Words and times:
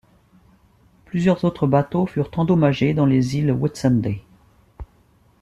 Plusieurs 1.05 1.43
autres 1.45 1.67
bateaux 1.67 2.07
furent 2.07 2.31
endommagés 2.35 2.95
dans 2.95 3.05
les 3.05 3.37
Îles 3.37 3.51
Whitsunday. 3.51 4.23